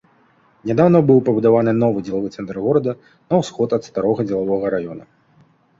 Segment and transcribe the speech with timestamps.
[0.69, 2.91] Нядаўна быў пабудаваны новы дзелавы цэнтр горада
[3.29, 5.03] на ўсход ад старога дзелавога раёна.